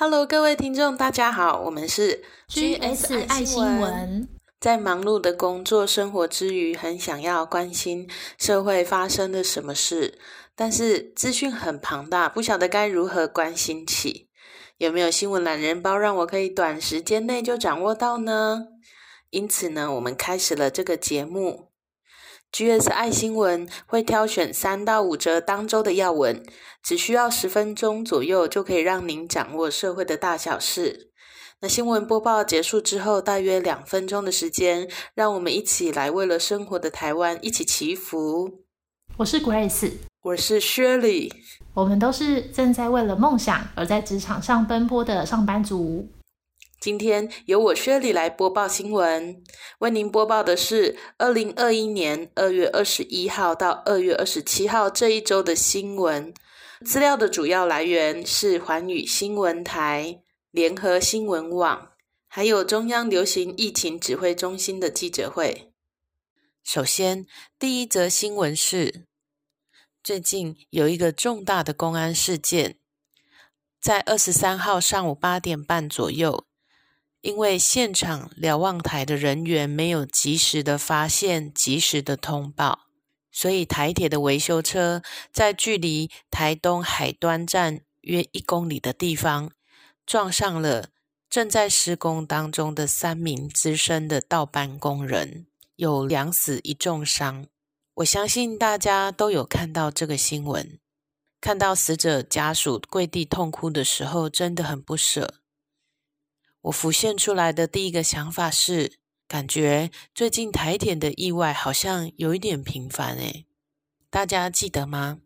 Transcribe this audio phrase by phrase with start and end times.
[0.00, 4.28] Hello，各位听众，大家好，我们是 GS 爱新闻。
[4.60, 8.08] 在忙碌的工作生活之余，很想要关心
[8.38, 10.16] 社会发生了什么事，
[10.54, 14.28] 但是资讯很庞大，不晓得该如何关心起。
[14.76, 18.68] 有没有新闻懒人包，让我可以短时间内就掌握到呢？
[19.30, 21.67] 因此呢，我们开始了这个节目。
[22.52, 26.42] GS 爱新闻会挑选三到五则当周的要闻，
[26.82, 31.10] 只需要十分钟左右，就可以让您掌握社会的大小事。
[31.60, 38.64] 那新闻播报结束之后，大约两分钟的时间，让我们一起来为了生活的台湾一起祈福。
[39.16, 39.90] 我是 Grace，
[40.22, 41.32] 我是 Shirley，
[41.74, 46.08] 我们都是正在为了梦想而在职场上奔波的上班族。
[46.80, 49.42] 今天由我薛里来播报新闻，
[49.80, 56.32] 为您播报的是二零二一年二月二十一号到二月二十七号这一周的新闻。
[56.84, 60.22] 资料的主要来源是环宇新闻台。
[60.50, 61.92] 联合新闻网，
[62.26, 65.72] 还有中央流行疫情指挥中心的记者会。
[66.64, 67.26] 首先，
[67.58, 69.04] 第一则新闻是：
[70.02, 72.78] 最近有一个重大的公安事件，
[73.78, 76.46] 在二十三号上午八点半左右，
[77.20, 82.86] 因为现场瞭望台的人员没有及时的发现、及时的通报，
[83.32, 85.02] 所以台铁的维修车
[85.32, 89.50] 在距离台东海端站约一公里的地方。
[90.06, 90.88] 撞上了
[91.28, 95.46] 正在施工当中的三名资深的倒班工人，
[95.76, 97.46] 有两死一重伤。
[97.96, 100.78] 我相信大家都有看到这个新闻，
[101.40, 105.34] 看到死者家属跪地痛哭的时候，真的很不舍。
[106.62, 113.46] 我浮现出来的第一个想法是，感觉最近台铁的意外好像有一点频繁诶，
[114.10, 115.20] 大家记得吗？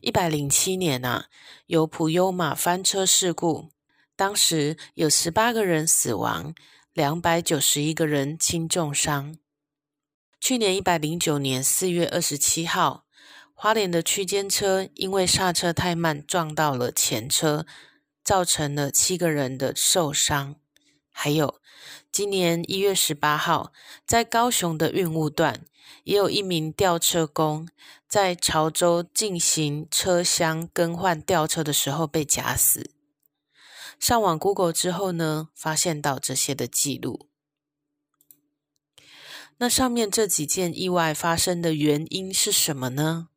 [0.00, 1.26] 一百零七年啊，
[1.66, 3.70] 有普悠玛翻车事故。
[4.16, 6.54] 当时有十八个人死亡，
[6.92, 9.36] 两百九十一个人轻重伤。
[10.40, 13.04] 去年一百零九年四月二十七号，
[13.52, 17.66] 花莲的区间车因为刹车太慢撞到了前车，
[18.28, 20.56] 造成了七个人的受伤。
[21.10, 21.62] 还有
[22.12, 23.72] 今年一月十八号，
[24.04, 25.64] 在高雄的运务段，
[26.04, 27.66] 也有一名吊车工
[28.06, 32.90] 在潮州进行车厢更换吊车的时候被夹死。
[33.98, 37.30] 上网 Google 之后呢，发现到这些的记录。
[39.56, 43.30] 那上面这几件意外发生的原因是什么呢？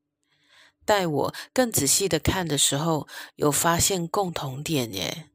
[0.85, 5.29] 待我更仔细的看的时候，有发现共同点耶。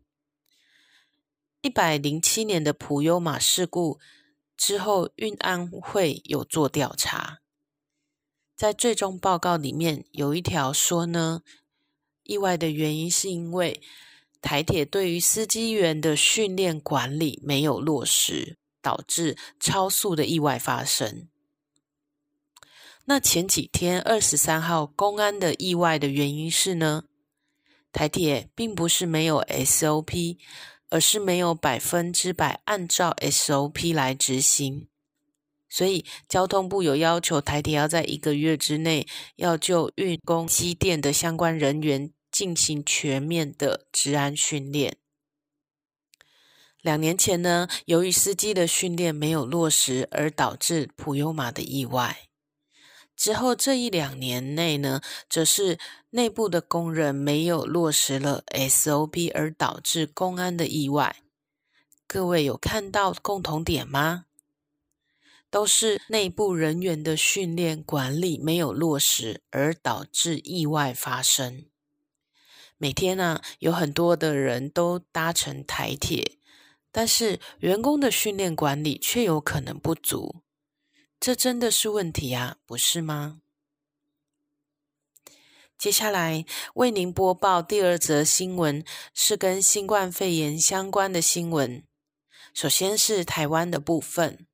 [1.63, 3.99] 一百零七年的普悠马事故
[4.57, 7.41] 之后，运安会有做调查，
[8.57, 11.43] 在最终报告里面有一条说呢，
[12.23, 13.83] 意外的原因是因为。
[14.43, 21.29] 台铁对于司机员的训练管理没有落实，导致超速的意外发生。
[23.07, 27.05] 那前几天二十三号公安的意外的原因是呢？
[27.91, 30.37] 台铁并不是没有 SOP，
[30.91, 34.89] 而是没有百分之百按照 SOP 来执行。
[35.69, 39.07] 所以交通部有要求台铁要在一个月之内
[39.37, 42.13] 要就运工机电的相关人员。
[42.29, 44.99] 进行全面的治安训练。
[46.83, 52.29] 两年前呢，由于司机的训练没有落实，而导致普悠玛的意外。
[53.17, 55.79] 之后这一两年内呢，则是
[56.11, 61.17] 内部的工人没有落实了 SOP，而导致公安的意外。
[62.07, 64.27] 各位有看到共同点吗？
[65.49, 71.67] 都是内部人员的训练管理没有落实，而导致意外发生。
[72.77, 76.39] 每天呢，有很多的人都搭乘台铁，
[76.93, 80.43] 但是员工的训练管理却有可能不足，
[81.19, 83.41] 这真的是问题啊，不是吗？
[85.79, 86.45] 接下来
[86.75, 91.85] 为您播报第二则新闻，是跟新冠肺炎相关的新闻。
[92.55, 94.47] 首先是台湾的部分，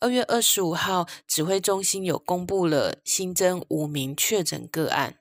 [0.00, 5.20] 二月二十五号，指挥中心有公布了新增五名确诊个案。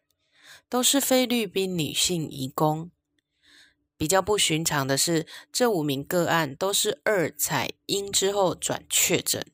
[0.70, 2.90] 都是菲律宾女性移工。
[3.96, 9.46] 比较不寻常的是，这五名个案都是二采阴之后转确诊，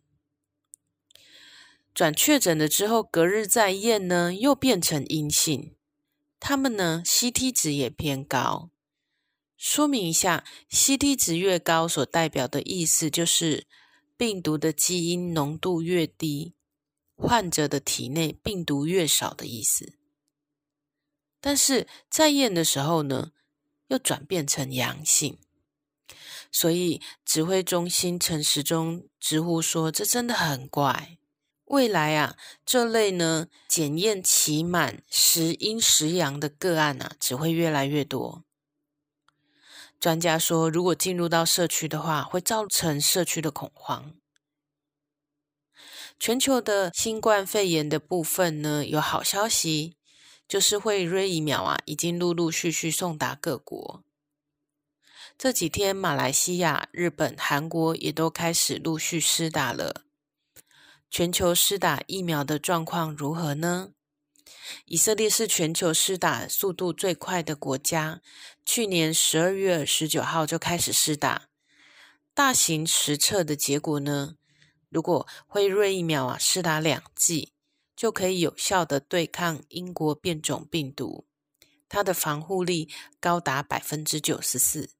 [2.00, 5.76] 转确诊了之后隔日再验呢，又变成阴性。
[6.40, 8.70] 他们呢，CT 值也偏高。
[9.58, 13.68] 说明一下，CT 值越高，所代表的意思就是
[14.16, 16.54] 病毒的基因浓度越低，
[17.18, 19.92] 患者的体内病毒越少的意思。
[21.42, 23.34] 但是在验的时候呢，
[23.90, 25.38] 又转变成阳性。
[26.50, 31.18] 所以指挥中心陈时中直呼说：“这真的很怪。
[31.70, 32.36] 未来啊，
[32.66, 38.44] 这类呢检验期满时阴时阳的个案啊，只会越来越多。”
[40.00, 44.16] 专家说，如果进入到社区的话，会造成社区的恐慌。
[46.18, 49.96] 全球的新冠肺炎的部分呢，有好消息，
[50.48, 54.04] 就是辉瑞疫苗啊，已经陆陆续续送达各国。
[55.38, 60.09] 这几天，马来西亚、日本、韩国也都开始陆续施打了。
[61.10, 63.94] 全球施打疫苗的状况如何呢？
[64.86, 68.22] 以色列是全球施打速度最快的国家，
[68.64, 71.50] 去年十二月十九号就开始施打。
[72.34, 74.36] 大型实测的结果呢？
[74.90, 77.54] 如果辉瑞疫苗啊施打两剂，
[77.96, 81.26] 就可以有效的对抗英国变种病毒，
[81.90, 82.90] 它的防护力
[83.20, 84.92] 高达百分之九十四。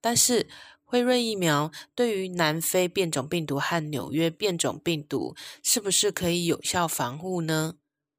[0.00, 0.48] 但是，
[0.90, 7.76] 辉瑞疫苗对于南非变种病毒和纽约变种病毒是不是可以有效防护呢？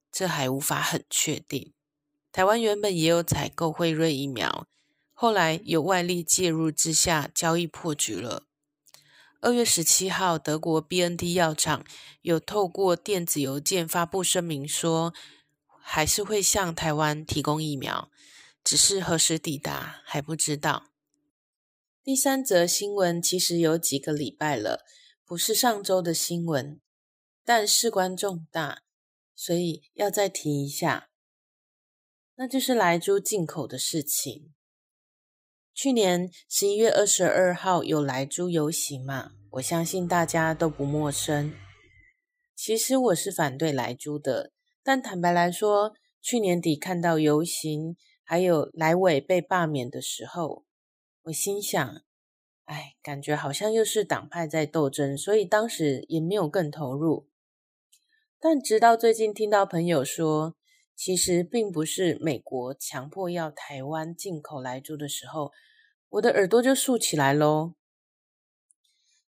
[0.09, 1.73] 这还无法很确定。
[2.31, 4.67] 台湾原本也有采购辉瑞疫苗，
[5.11, 8.43] 后来有外力介入之下，交易破局了。
[9.41, 11.83] 二月十七号，德国 B N T 药厂
[12.21, 15.13] 有透过电子邮件发布声明说，
[15.81, 18.09] 还是会向台湾提供疫苗，
[18.63, 20.90] 只是何时抵达还不知道。
[22.03, 24.83] 第三则新闻其实有几个礼拜了，
[25.23, 26.81] 不是上周的新闻，
[27.45, 28.81] 但事关重大，
[29.35, 31.11] 所以要再提一下。
[32.37, 34.51] 那就是莱猪进口的事情。
[35.75, 39.33] 去年十一月二十二号有莱猪游行嘛？
[39.51, 41.53] 我相信大家都不陌生。
[42.55, 44.51] 其实我是反对莱猪的，
[44.81, 50.65] 但坦白来说，去年底看到游行还有莱委被罢免的时候。
[51.25, 52.01] 我心想，
[52.65, 57.27] 哎，感觉好像又是党派在斗争，所以当时也没有更投入。
[58.39, 60.55] 但直到最近听到朋友说，
[60.95, 65.51] 其实并不是美国强迫要台湾进口来猪的时候，
[66.09, 67.75] 我的耳朵就竖起来喽。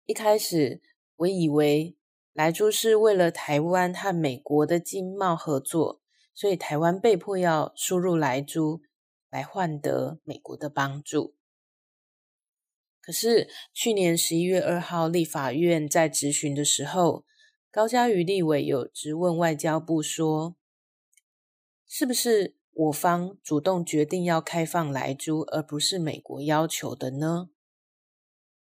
[0.06, 0.82] 一开始
[1.16, 1.96] 我以为
[2.34, 6.02] 来猪是为了台湾和美国的经贸合作，
[6.34, 8.82] 所以台湾被迫要输入来猪
[9.30, 11.37] 来换得美国的帮助。
[13.08, 17.24] 可是去年十一月二号，立法院在质询的时候，
[17.72, 20.58] 高嘉瑜立委有质问外交部说
[21.88, 27.48] ：“是不是我方主动决定要开放来猪，而不是美国要求的呢？”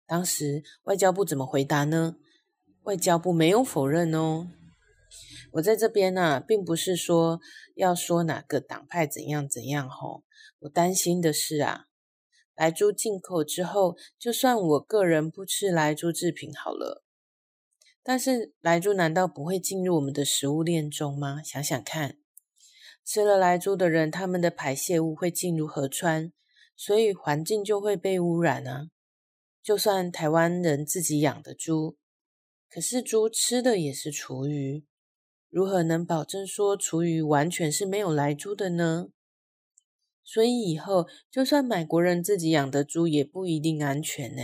[0.08, 2.16] 当时外交部怎么回答呢？
[2.84, 4.48] 外交部没有否认哦。
[5.52, 7.42] 我在这边呢，并不是说
[7.76, 10.24] 要说哪个党派怎样怎样吼，
[10.60, 11.88] 我担心的是啊。
[12.62, 17.04] 来猪进口之后，就算我个人不吃来猪制品好了，
[18.04, 21.42] 但是来猪难道不会进入我们的食物链中吗？
[21.42, 22.20] 想想看，
[23.04, 26.34] 吃了来猪的人，他们的排泄物会进入河川，
[26.76, 28.90] 所以环境就会被污染啊。
[29.64, 31.98] 就算台湾人自己养的猪，
[32.70, 34.86] 可是猪吃的也是厨余，
[35.50, 39.08] 如何能保证说厨余完全是没有来猪的呢？
[40.24, 44.42] 所以以后就算美国人自己养的猪也不一定安全呢。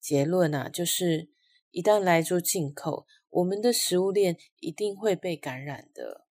[0.00, 1.30] 结论啊，就是
[1.70, 6.26] 一旦来猪进口，我们的食物链一定会被感染的。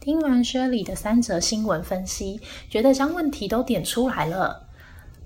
[0.00, 2.40] 听完薛里的三则新闻分析，
[2.70, 4.68] 觉得将问题都点出来了。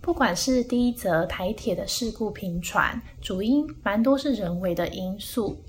[0.01, 5.63] 不管是第一则台铁的事故频传，主因蛮多是人为的因素。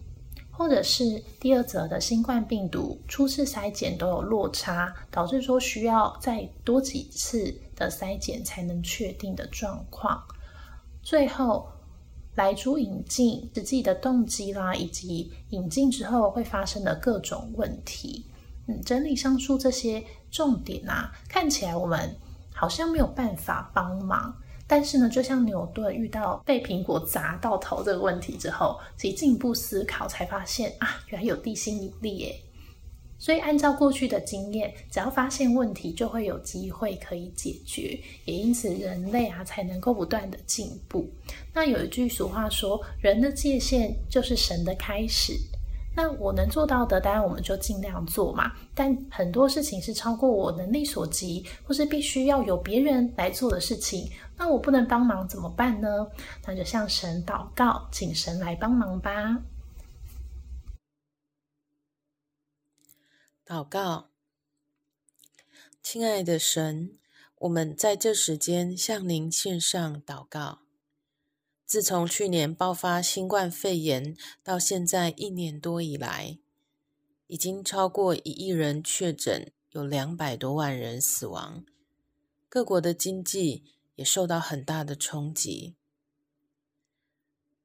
[0.52, 10.22] 或者是第二则的新冠病毒初次筛检都有落差，导致说需要再多几次的筛检才能确定的状况。
[11.02, 11.68] 最后
[12.36, 18.26] 来猪引进实际的动机啦，以及引进之后会发生的各种问题。
[18.68, 22.16] 嗯，整理上述这些重点啊，看起来我们
[22.54, 24.36] 好像没有办法帮忙。
[24.72, 32.34] 但是呢，就像牛顿遇到被苹果砸到头这个问题之后，自己进一步思考，才发现啊，原来有地心引力耶。
[33.20, 38.00] 所以按照过去的经验，只要发现问题，就会有机会可以解决。
[38.24, 41.06] 也因此，人类啊才能够不断的进步。
[41.54, 45.34] 那有一句俗话说：“人的界限就是神的开始。”
[45.94, 48.54] 那我能做到的，当然我们就尽量做嘛。
[48.74, 54.10] 但很多事情是超过我能力所及，或是必须要有别人来做的事情。
[54.42, 55.88] 那我不能帮忙怎么办呢？
[56.48, 59.44] 那就向神祷告，请神来帮忙吧。
[63.46, 64.10] 祷告，
[65.84, 66.98] 亲爱的神，
[67.38, 70.62] 我们在这时间向您献上祷告。
[71.68, 76.40] 自从去年爆发新冠肺炎到现在一年多以来，
[77.28, 81.64] 已经超过一亿人确诊，有两百多万人死亡，
[82.50, 83.64] 各国的经济
[84.02, 85.76] 也受到很大的冲击。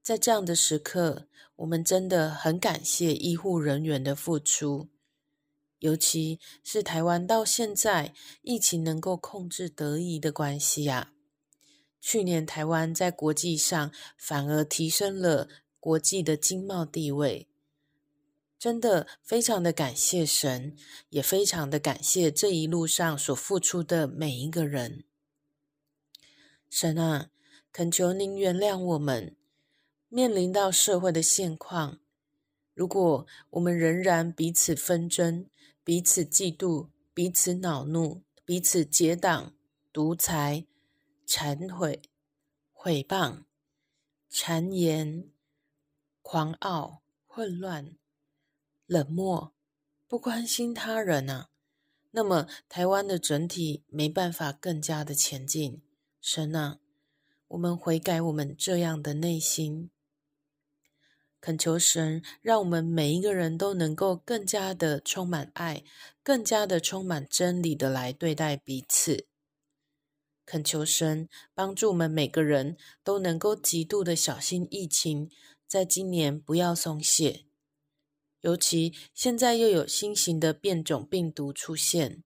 [0.03, 1.27] 在这样的时刻，
[1.57, 4.91] 我们真的很感谢医护人员的付出，
[5.79, 8.13] 尤其是台湾到现在
[8.43, 11.13] 疫情能够控制得宜的关系啊。
[12.03, 15.49] 去年台湾在国际上反而提升了
[15.81, 17.49] 国际的经贸地位，
[18.59, 20.77] 真的非常的感谢神，
[21.09, 25.05] 也非常的感谢这一路上所付出的每一个人。
[26.69, 27.31] 神啊，
[27.73, 29.37] 恳求您原谅我们。
[30.09, 31.99] 面临到社会的现况，
[32.75, 35.49] 如果我们仍然彼此纷争、
[35.83, 39.55] 彼此嫉妒、彼此恼怒、彼此结党、
[39.93, 40.67] 独裁、
[41.27, 42.03] 忏悔、
[42.73, 43.45] 毁谤、
[44.31, 45.29] 谗言、
[46.23, 47.97] 狂傲、混乱、
[48.87, 49.53] 冷漠、
[50.07, 51.51] 不关心他人啊，
[52.13, 55.83] 那么台湾的整体没办法更加的前进。
[56.29, 56.81] 神啊，
[57.47, 59.91] 我们悔改我们这样的内心。
[61.41, 65.85] 恳求神，让我们每一个人都能够更加的充满爱，
[66.25, 69.29] 更加的充满真理的来对待彼此。
[70.45, 75.31] 恳求神帮助我们每个人都能够极度的小心疫情，
[75.69, 77.45] 在今年不要松懈。
[78.41, 82.25] 尤其现在又有新型的变种病毒出现，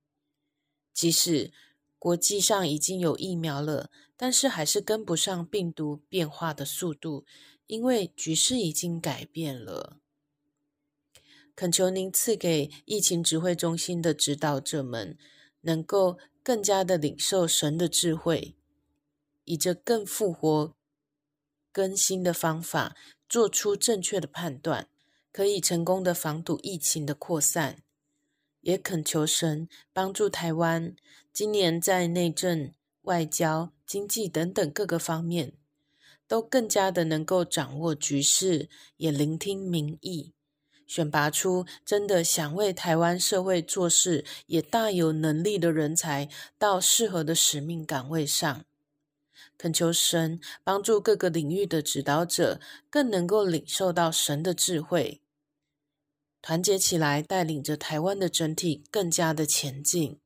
[0.95, 1.53] 即使
[2.01, 7.25] 国际上已经有疫苗了，但是还是跟不上病毒变化的速度。
[7.67, 9.99] 因为局势已经改变了，
[11.55, 15.17] 恳求您赐给疫情指挥中心的指导者们，
[15.61, 18.57] 能够更加的领受神的智慧，
[19.45, 20.75] 以着更复活、
[21.71, 22.97] 更新的方法，
[23.29, 24.89] 做出正确的判断，
[25.31, 27.85] 可以成功的防堵疫情的扩散。
[28.63, 30.95] 也恳求神帮助台湾，
[31.41, 35.55] 今年在内政、外交、经济等等各个方面。
[36.29, 38.69] 都更加的能够掌握局势，
[38.99, 40.35] 也聆听民意，
[40.87, 46.29] 选拔出真的想为台湾社会做事，也大有能力的人才
[46.59, 48.67] 到适合的使命岗位上。
[49.57, 55.23] 恳求神帮助各个领域的指导者，更能够领受到神的智慧，
[56.43, 60.19] 团结起来，带领着台湾的整体更加的前进。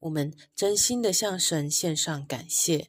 [0.00, 2.88] 我们真心的向神献上感谢。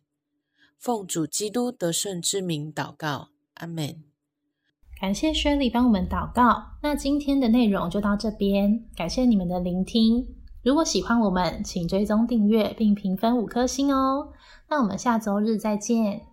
[0.78, 4.04] 奉主基督得胜之名祷告，阿门。
[5.00, 6.78] 感谢薛丽帮我们祷告。
[6.82, 10.36] 那今天的内容就到这边，感谢你们的聆听。
[10.64, 14.32] 如果喜欢我们，请追踪订阅并评分五颗星哦。
[14.70, 16.28] 那我们下周日再见。